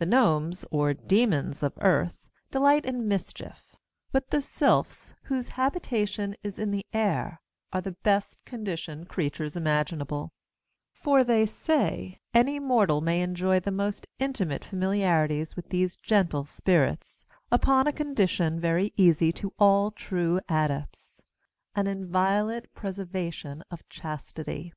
The 0.00 0.04
Gnomes, 0.04 0.66
or 0.70 0.92
Dæmons 0.92 1.62
of 1.62 1.72
earth, 1.80 2.28
delight 2.50 2.84
in 2.84 3.08
mischief; 3.08 3.74
but 4.12 4.28
the 4.28 4.42
Sylphs, 4.42 5.14
whose 5.22 5.48
habitation 5.56 6.36
is 6.42 6.58
in 6.58 6.72
the 6.72 6.84
air, 6.92 7.40
are 7.72 7.80
the 7.80 7.92
best 8.02 8.44
conditioned 8.44 9.08
creatures 9.08 9.56
imaginable; 9.56 10.30
for, 10.92 11.24
they 11.24 11.46
say, 11.46 12.20
any 12.34 12.58
mortal 12.60 13.00
may 13.00 13.22
enjoy 13.22 13.60
the 13.60 13.70
most 13.70 14.04
intimate 14.18 14.62
familiarities 14.62 15.56
with 15.56 15.70
these 15.70 15.96
gentle 15.96 16.44
spirits, 16.44 17.24
upon 17.50 17.86
a 17.86 17.94
condition 17.94 18.60
very 18.60 18.92
easy 18.98 19.32
to 19.32 19.54
all 19.58 19.90
true 19.90 20.38
adepts, 20.50 21.24
an 21.74 21.86
inviolate 21.86 22.74
preservation 22.74 23.62
of 23.70 23.88
chastity. 23.88 24.74